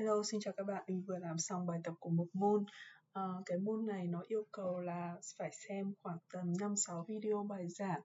[0.00, 0.84] Hello, xin chào các bạn.
[0.86, 2.64] Mình vừa làm xong bài tập của một môn.
[3.12, 7.68] À, cái môn này nó yêu cầu là phải xem khoảng tầm 5-6 video bài
[7.68, 8.00] giảng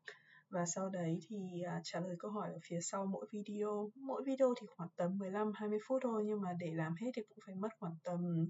[0.50, 3.90] và sau đấy thì à, trả lời câu hỏi ở phía sau mỗi video.
[3.96, 7.38] Mỗi video thì khoảng tầm 15-20 phút thôi nhưng mà để làm hết thì cũng
[7.46, 8.48] phải mất khoảng tầm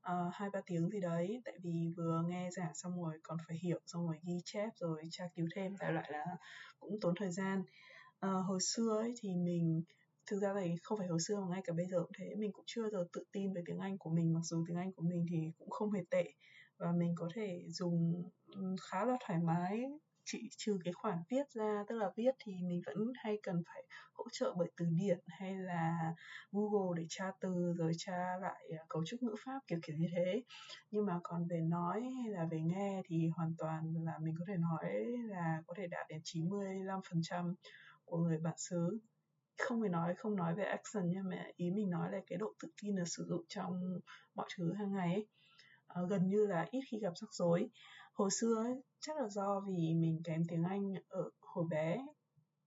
[0.00, 3.56] ờ, uh, 2-3 tiếng gì đấy tại vì vừa nghe giảng xong rồi còn phải
[3.62, 6.24] hiểu xong rồi ghi chép rồi tra cứu thêm đại loại là
[6.80, 7.64] cũng tốn thời gian.
[8.20, 9.82] À, hồi xưa ấy thì mình
[10.26, 12.34] thực ra thì không phải hồi xưa mà ngay cả bây giờ cũng thế.
[12.34, 14.92] Mình cũng chưa giờ tự tin về tiếng Anh của mình, mặc dù tiếng Anh
[14.92, 16.24] của mình thì cũng không hề tệ.
[16.78, 19.84] Và mình có thể dùng ừ, khá là thoải mái,
[20.24, 23.82] chỉ trừ cái khoản viết ra, tức là viết thì mình vẫn hay cần phải
[24.12, 26.14] hỗ trợ bởi từ điển hay là
[26.52, 30.08] Google để tra từ rồi tra lại à, cấu trúc ngữ pháp, kiểu kiểu như
[30.16, 30.42] thế.
[30.90, 34.44] Nhưng mà còn về nói hay là về nghe thì hoàn toàn là mình có
[34.48, 34.92] thể nói
[35.28, 37.54] là có thể đạt đến 95%
[38.04, 38.98] của người bản xứ
[39.58, 42.52] không phải nói không nói về action nhưng mà ý mình nói là cái độ
[42.62, 44.00] tự tin là sử dụng trong
[44.34, 45.26] mọi thứ hàng ngày ấy.
[45.86, 47.70] À, gần như là ít khi gặp rắc rối.
[48.12, 52.06] Hồi xưa ấy, chắc là do vì mình kém tiếng anh ở hồi bé.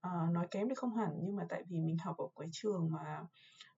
[0.00, 2.90] À, nói kém thì không hẳn nhưng mà tại vì mình học ở cái trường
[2.90, 3.26] mà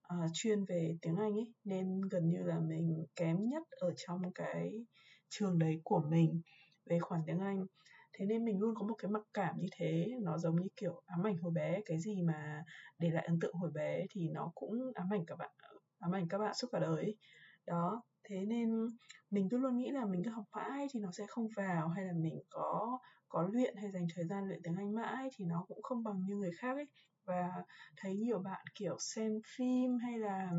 [0.03, 4.33] à, chuyên về tiếng anh ấy nên gần như là mình kém nhất ở trong
[4.35, 4.87] cái
[5.29, 6.41] trường đấy của mình
[6.87, 7.67] về khoản tiếng anh
[8.13, 11.03] thế nên mình luôn có một cái mặc cảm như thế nó giống như kiểu
[11.07, 12.65] ám ảnh hồi bé cái gì mà
[12.99, 15.51] để lại ấn tượng hồi bé thì nó cũng ám ảnh các bạn
[15.99, 17.17] ám ảnh các bạn suốt cả đời ấy.
[17.67, 18.89] đó thế nên
[19.31, 22.05] mình cứ luôn nghĩ là mình cứ học mãi thì nó sẽ không vào hay
[22.05, 25.65] là mình có có luyện hay dành thời gian luyện tiếng Anh mãi thì nó
[25.69, 26.87] cũng không bằng như người khác ấy
[27.25, 27.51] và
[27.97, 30.51] thấy nhiều bạn kiểu xem phim hay là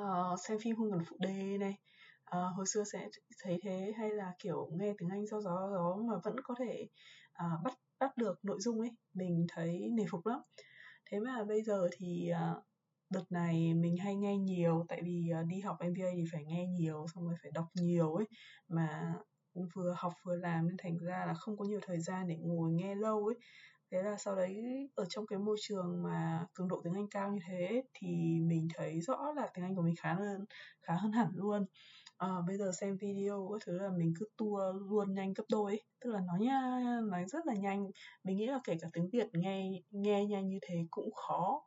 [0.00, 1.78] uh, xem phim không cần phụ đề này
[2.24, 3.08] à, hồi xưa sẽ
[3.42, 6.88] thấy thế hay là kiểu nghe tiếng Anh do gió gió mà vẫn có thể
[7.32, 8.90] à, bắt bắt được nội dung ấy.
[9.14, 10.40] Mình thấy nề phục lắm.
[11.10, 12.54] Thế mà bây giờ thì à,
[13.10, 16.66] đợt này mình hay nghe nhiều tại vì à, đi học MBA thì phải nghe
[16.66, 18.26] nhiều xong rồi phải đọc nhiều ấy
[18.68, 19.14] mà
[19.74, 22.72] vừa học vừa làm nên thành ra là không có nhiều thời gian để ngồi
[22.72, 23.36] nghe lâu ấy.
[23.90, 24.62] Thế là sau đấy
[24.94, 28.08] ở trong cái môi trường mà cường độ tiếng Anh cao như thế thì
[28.40, 30.44] mình thấy rõ là tiếng Anh của mình khá hơn
[30.82, 31.66] khá hơn hẳn luôn
[32.24, 35.72] à, bây giờ xem video các thứ là mình cứ tua luôn nhanh gấp đôi
[35.72, 35.82] ấy.
[36.00, 36.60] tức là nói nha
[37.10, 37.90] nói rất là nhanh.
[38.24, 41.62] Mình nghĩ là kể cả tiếng Việt nghe nghe nhanh như thế cũng khó.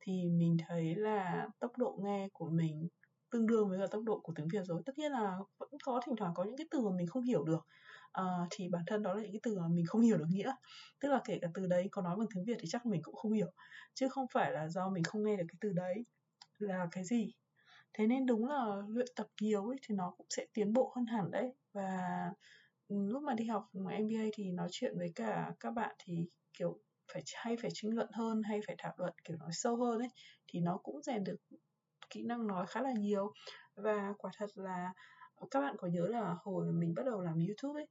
[0.00, 2.88] Thì mình thấy là tốc độ nghe của mình
[3.30, 4.82] tương đương với là tốc độ của tiếng Việt rồi.
[4.86, 7.44] Tất nhiên là vẫn có thỉnh thoảng có những cái từ mà mình không hiểu
[7.44, 7.66] được.
[8.12, 10.52] À, thì bản thân đó là những cái từ mà mình không hiểu được nghĩa.
[11.00, 13.14] Tức là kể cả từ đấy có nói bằng tiếng Việt thì chắc mình cũng
[13.14, 13.48] không hiểu.
[13.94, 15.94] Chứ không phải là do mình không nghe được cái từ đấy
[16.58, 17.32] là cái gì
[17.94, 21.06] thế nên đúng là luyện tập nhiều ấy thì nó cũng sẽ tiến bộ hơn
[21.06, 21.52] hẳn đấy.
[21.72, 21.98] Và
[22.88, 26.26] lúc mà đi học MBA thì nói chuyện với cả các bạn thì
[26.58, 26.78] kiểu
[27.12, 30.10] phải hay phải tranh luận hơn hay phải thảo luận kiểu nói sâu hơn ấy
[30.48, 31.36] thì nó cũng rèn được
[32.10, 33.32] kỹ năng nói khá là nhiều.
[33.74, 34.92] Và quả thật là
[35.34, 37.88] ờ, các bạn có nhớ là hồi mình bắt đầu làm YouTube ấy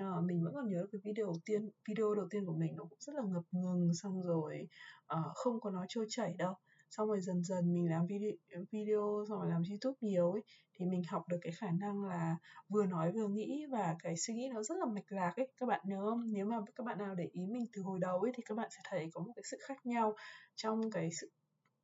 [0.00, 2.84] uh, mình vẫn còn nhớ cái video đầu tiên video đầu tiên của mình nó
[2.84, 4.68] cũng rất là ngập ngừng xong rồi
[5.14, 6.54] uh, không có nói trôi chảy đâu
[6.90, 8.32] xong rồi dần dần mình làm video
[8.72, 10.42] video xong rồi làm youtube nhiều ấy
[10.74, 12.36] thì mình học được cái khả năng là
[12.68, 15.48] vừa nói vừa nghĩ và cái suy nghĩ nó rất là mạch lạc ấy.
[15.56, 16.32] Các bạn nhớ không?
[16.32, 18.68] Nếu mà các bạn nào để ý mình từ hồi đầu ấy thì các bạn
[18.70, 20.14] sẽ thấy có một cái sự khác nhau
[20.56, 21.30] trong cái sự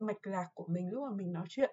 [0.00, 1.71] mạch lạc của mình lúc mà mình nói chuyện.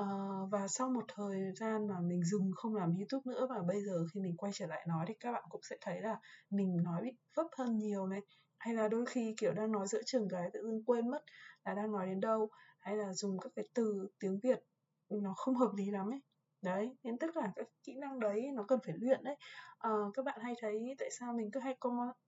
[0.00, 3.84] Uh, và sau một thời gian mà mình dừng không làm youtube nữa và bây
[3.84, 6.16] giờ khi mình quay trở lại nói thì các bạn cũng sẽ thấy là
[6.50, 8.20] mình nói bị vấp hơn nhiều này.
[8.58, 11.24] Hay là đôi khi kiểu đang nói giữa trường cái tự dưng quên mất
[11.64, 12.48] là đang nói đến đâu
[12.84, 14.62] hay là dùng các cái từ tiếng việt
[15.10, 16.20] nó không hợp lý lắm ấy.
[16.62, 19.36] Đấy nên tất cả các kỹ năng đấy nó cần phải luyện đấy.
[19.78, 21.76] À, các bạn hay thấy tại sao mình cứ hay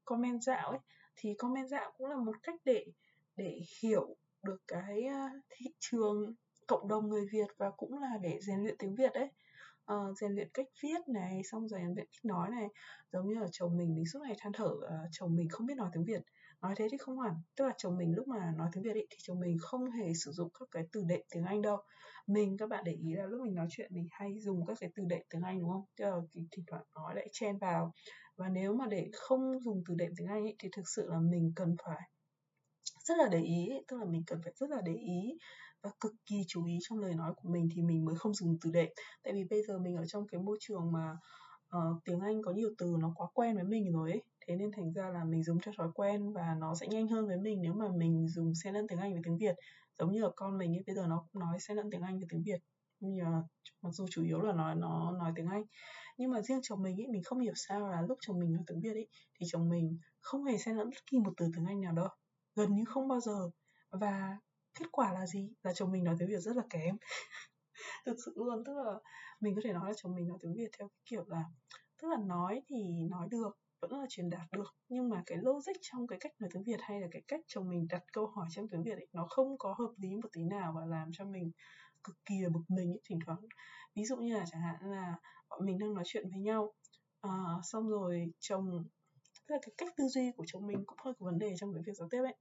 [0.05, 0.79] comment dạo ấy?
[1.17, 2.87] Thì comment dạo cũng là một cách để
[3.37, 6.35] để hiểu được cái ờ, thị trường
[6.67, 9.31] cộng đồng người Việt và cũng là để rèn luyện tiếng Việt đấy.
[9.93, 12.69] Uh, rèn luyện cách viết này xong rồi rèn luyện cách nói này.
[13.13, 15.77] Giống như là chồng mình mình suốt ngày than thở uh, chồng mình không biết
[15.77, 16.23] nói tiếng Việt
[16.63, 17.35] nói thế thì không hẳn.
[17.57, 20.15] Tức là chồng mình lúc mà nói tiếng Việt ý, thì chồng mình không hề
[20.15, 21.77] sử dụng các cái từ đệm tiếng Anh đâu.
[22.27, 24.91] Mình các bạn để ý là lúc mình nói chuyện mình hay dùng các cái
[24.95, 25.85] từ đệm tiếng Anh đúng không?
[25.97, 27.93] Tức là thỉnh thoảng nói lại chen vào.
[28.37, 31.19] Và nếu mà để không dùng từ đệm tiếng Anh ý, thì thực sự là
[31.19, 32.11] mình cần phải
[33.05, 35.39] rất là để ý tức là mình cần phải rất là để ý
[35.83, 38.59] và cực kỳ chú ý trong lời nói của mình thì mình mới không dùng
[38.61, 38.89] từ đệm.
[39.23, 41.17] Tại vì bây giờ mình ở trong cái môi trường mà
[41.77, 44.71] uh, tiếng Anh có nhiều từ nó quá quen với mình rồi ấy thế nên
[44.73, 47.63] thành ra là mình dùng cho thói quen và nó sẽ nhanh hơn với mình
[47.63, 49.55] nếu mà mình dùng xen lẫn tiếng Anh với tiếng Việt.
[49.99, 52.19] Giống như là con mình ấy, bây giờ nó cũng nói xen lẫn tiếng Anh
[52.19, 52.59] với tiếng Việt.
[53.01, 53.43] Nhưng mà
[53.83, 55.65] mặc dù chủ yếu là nói nó nói tiếng Anh.
[56.19, 58.65] Nhưng mà riêng chồng mình ấy, mình không hiểu sao là lúc chồng mình nói
[58.67, 59.09] tiếng Việt ấy,
[59.41, 62.09] thì chồng mình không hề xen lẫn bất kỳ một từ tiếng Anh nào đâu.
[62.55, 63.51] Gần như không bao giờ.
[63.91, 64.39] Và
[64.79, 65.53] kết quả là gì?
[65.63, 66.97] Là chồng mình nói tiếng việt rất là kém.
[68.07, 68.65] Thực sự luôn.
[68.65, 68.99] Tức là
[69.41, 71.45] mình có thể nói là chồng mình nói tiếng việt theo cái kiểu là,
[72.03, 74.75] tức là nói thì nói được vẫn là truyền đạt được.
[74.89, 77.69] Nhưng mà cái logic trong cái cách nói tiếng Việt hay là cái cách chồng
[77.69, 80.45] mình đặt câu hỏi trong tiếng Việt ấy, nó không có hợp lý một tí
[80.45, 81.51] nào và làm cho mình
[82.05, 83.39] cực kỳ là bực mình ấy, thỉnh thoảng.
[83.95, 85.15] Ví dụ như là chẳng hạn là
[85.51, 86.73] bọn mình đang nói chuyện với nhau
[87.21, 87.31] à,
[87.63, 88.85] xong rồi chồng
[89.47, 91.75] tức là cái cách tư duy của chồng mình cũng hơi có vấn đề trong
[91.75, 92.35] cái việc giao tiếp ấy.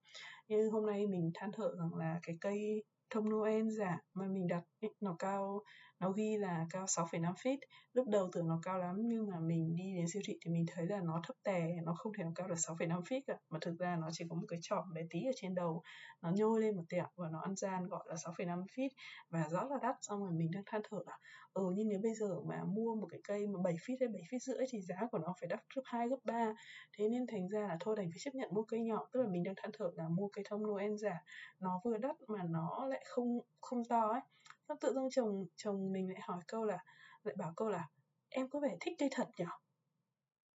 [0.47, 4.47] Như hôm nay mình than thở rằng là cái cây thông Noel giả mà mình
[4.47, 5.61] đặt ấy, nó cao
[5.99, 7.57] nó ghi là cao 6,5 feet.
[7.93, 10.65] Lúc đầu tưởng nó cao lắm nhưng mà mình đi đến siêu thị thì mình
[10.67, 13.37] thấy là nó thấp tè nó không thể nào cao được 6,5 feet cả.
[13.49, 15.83] Mà thực ra nó chỉ có một cái chỏm bé tí ở trên đầu.
[16.21, 18.89] Nó nhô lên một tẹo và nó ăn gian gọi là 6,5 feet.
[19.29, 21.17] Và rõ là đắt xong rồi mình đang than thở là
[21.55, 24.09] ừ ờ, nhưng nếu bây giờ mà mua một cái cây mà 7 feet hay
[24.09, 26.53] 7 feet rưỡi thì giá của nó phải đắt gấp 2 gấp 3
[26.97, 29.07] thế nên thành ra là thôi đành phải chấp nhận mua cây nhỏ.
[29.11, 31.23] Tức là mình đang than thở là mua cây thông Noel giả.
[31.59, 34.21] Nó vừa đắt mà nó lại không không to ấy
[34.67, 36.77] xong tự dưng chồng chồng mình lại hỏi câu là,
[37.23, 37.89] lại bảo câu là,
[38.29, 39.45] em có vẻ thích cây thật nhở?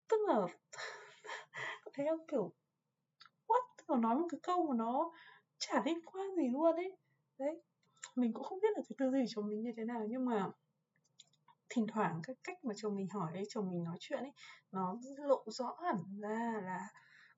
[0.09, 0.35] Tức là
[1.85, 2.27] có thấy không?
[2.27, 2.53] Kiểu,
[3.47, 3.61] what?
[3.77, 5.11] Tức là nói một cái câu mà nó
[5.57, 6.97] chả liên quan gì luôn ấy.
[7.37, 7.61] Đấy,
[8.15, 10.25] mình cũng không biết là cái tư duy của chồng mình như thế nào, nhưng
[10.25, 10.51] mà
[11.69, 14.31] thỉnh thoảng cái cách mà chồng mình hỏi ấy chồng mình nói chuyện ấy,
[14.71, 16.87] nó lộ rõ hẳn ra là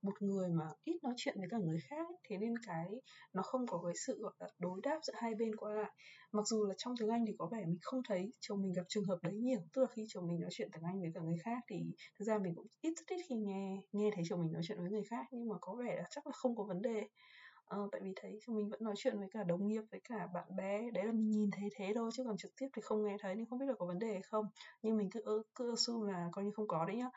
[0.01, 2.87] một người mà ít nói chuyện với cả người khác ấy, thế nên cái
[3.33, 5.91] nó không có cái sự gọi là đối đáp giữa hai bên qua lại.
[6.31, 8.83] Mặc dù là trong tiếng Anh thì có vẻ mình không thấy chồng mình gặp
[8.89, 11.21] trường hợp đấy nhiều tức là khi chồng mình nói chuyện tiếng Anh với cả
[11.21, 11.75] người khác thì
[12.19, 14.77] thực ra mình cũng ít rất ít khi nghe nghe thấy chồng mình nói chuyện
[14.81, 17.07] với người khác nhưng mà có vẻ là chắc là không có vấn đề
[17.69, 20.27] ờ, tại vì thấy chồng mình vẫn nói chuyện với cả đồng nghiệp với cả
[20.33, 23.03] bạn bè đấy là mình nhìn thấy thế thôi chứ còn trực tiếp thì không
[23.03, 24.45] nghe thấy nên không biết là có vấn đề hay không.
[24.81, 27.09] Nhưng mình cứ cứ assume là coi như không có đấy nhá.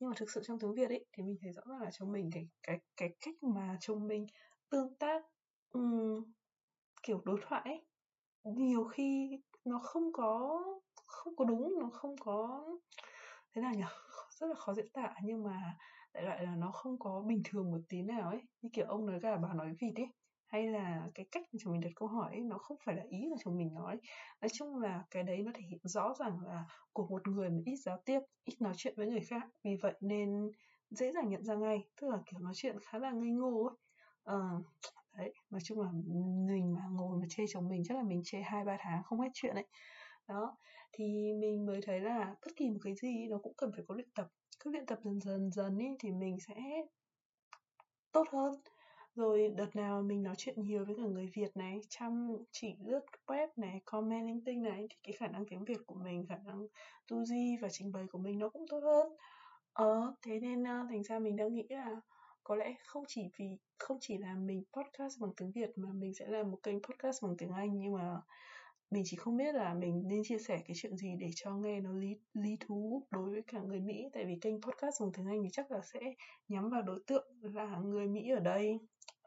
[0.00, 2.12] Nhưng mà thực sự trong tiếng Việt ấy thì mình thấy rõ ràng là chồng
[2.12, 4.26] mình cái cái cái cách mà chồng mình
[4.70, 5.24] tương tác
[5.72, 6.24] um,
[7.02, 7.82] kiểu đối thoại ấy,
[8.44, 9.30] nhiều khi
[9.64, 10.62] nó không có
[11.06, 12.66] không có đúng nó không có
[13.54, 13.82] thế nào nhỉ?
[14.40, 15.76] Rất là khó diễn tả nhưng mà
[16.14, 19.06] đại loại là nó không có bình thường một tí nào ấy như kiểu ông
[19.06, 20.06] nói gà bà nói vịt ấy
[20.46, 23.02] hay là cái cách mà chồng mình đặt câu hỏi ấy, nó không phải là
[23.08, 24.00] ý mà chồng mình nói.
[24.40, 27.58] Nói chung là cái đấy nó thể hiện rõ ràng là của một người mà
[27.64, 29.42] ít giao tiếp ít nói chuyện với người khác.
[29.64, 30.50] Vì vậy nên
[30.90, 33.76] dễ dàng nhận ra ngay tức là kiểu nói chuyện khá là ngây ngô ấy.
[34.24, 34.36] À,
[35.18, 35.88] đấy nói chung là
[36.46, 39.20] mình mà ngồi mà chê chồng mình chắc là mình chê hai ba tháng không
[39.20, 39.66] hết chuyện ấy
[40.30, 40.56] đó,
[40.92, 43.94] thì mình mới thấy là bất kỳ một cái gì nó cũng cần phải có
[43.94, 44.28] luyện tập.
[44.60, 46.54] Cứ luyện tập dần dần dần ý, thì mình sẽ
[48.12, 48.52] tốt hơn.
[49.14, 53.00] Rồi đợt nào mình nói chuyện nhiều với cả người Việt này, chăm chỉ lướt
[53.26, 56.38] web này, comment linh tinh này, thì cái khả năng tiếng Việt của mình, khả
[56.44, 56.66] năng
[57.08, 59.12] tư duy và trình bày của mình nó cũng tốt hơn.
[59.72, 62.00] Ờ thế nên ờ, thành ra mình đang nghĩ là
[62.44, 66.14] có lẽ không chỉ vì, không chỉ là mình podcast bằng tiếng Việt mà mình
[66.14, 68.20] sẽ làm một kênh podcast bằng tiếng Anh, nhưng mà
[68.90, 71.80] mình chỉ không biết là mình nên chia sẻ cái chuyện gì để cho nghe
[71.80, 74.08] nó lý lý thú đối với cả người Mỹ.
[74.12, 76.00] Tại vì kênh podcast dùng tiếng Anh thì chắc là sẽ
[76.48, 78.78] nhắm vào đối tượng là người Mỹ ở đây.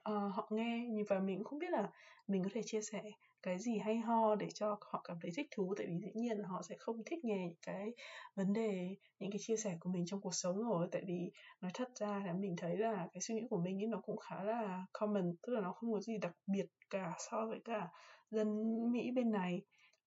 [0.09, 1.89] Uh, họ nghe và mình cũng không biết là
[2.27, 3.01] mình có thể chia sẻ
[3.43, 6.37] cái gì hay ho để cho họ cảm thấy thích thú tại vì dĩ nhiên
[6.37, 7.93] là họ sẽ không thích nghe những cái
[8.35, 10.87] vấn đề những cái chia sẻ của mình trong cuộc sống rồi.
[10.91, 11.31] Tại vì
[11.61, 14.17] nói thật ra là mình thấy là cái suy nghĩ của mình ấy nó cũng
[14.17, 17.87] khá là common tức là nó không có gì đặc biệt cả so với cả
[18.31, 18.47] dân
[18.91, 19.61] Mỹ bên này.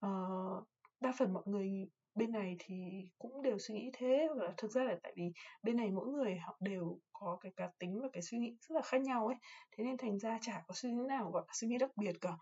[0.06, 0.68] Uh,
[1.00, 2.74] đa phần mọi người bên này thì
[3.18, 6.36] cũng đều suy nghĩ thế và thực ra là tại vì bên này mỗi người
[6.36, 9.36] họ đều có cái cá tính và cái suy nghĩ rất là khác nhau ấy.
[9.76, 12.12] Thế nên thành ra chả có suy nghĩ nào gọi là suy nghĩ đặc biệt
[12.20, 12.36] cả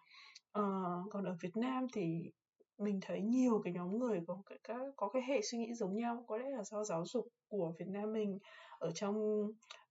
[0.58, 2.30] uh, còn ở Việt Nam thì
[2.78, 5.96] mình thấy nhiều cái nhóm người có cái các có cái hệ suy nghĩ giống
[5.96, 6.24] nhau.
[6.28, 8.38] Có lẽ là do giáo dục của Việt Nam mình
[8.78, 9.16] ở trong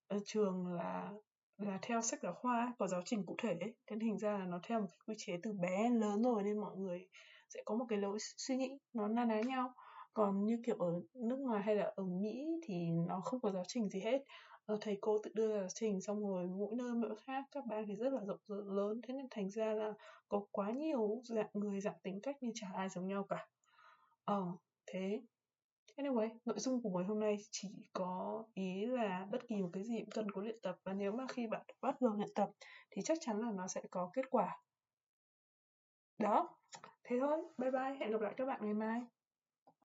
[0.07, 1.11] ở trường là
[1.57, 4.59] là theo sách giáo khoa có giáo trình cụ thể thế thành ra là nó
[4.63, 7.07] theo một cái quy chế từ bé lớn rồi nên mọi người
[7.49, 9.73] sẽ có một cái lối suy nghĩ nó na ná nhau.
[10.13, 12.75] Còn như kiểu ở nước ngoài hay là ở Mỹ thì
[13.07, 14.23] nó không có giáo trình gì hết
[14.73, 17.85] uh, thầy cô tự đưa ra trình xong rồi mỗi nơi mỗi khác các bạn
[17.87, 19.01] thì rất là rộng lớn.
[19.07, 19.93] Thế nên thành ra là
[20.29, 23.47] có quá nhiều dạng người dạng tính cách nhưng chả ai giống nhau cả.
[24.25, 24.45] Ờ
[24.85, 25.21] thế.
[25.95, 29.83] Anyway, nội dung của buổi hôm nay chỉ có ý là bất kỳ một cái
[29.83, 32.49] gì cũng cần có luyện tập và nếu mà khi bạn bắt đầu luyện tập
[32.91, 34.57] thì chắc chắn là nó sẽ có kết quả.
[36.17, 36.57] Đó,
[37.03, 39.01] thế thôi, bye bye, hẹn gặp lại các bạn ngày mai.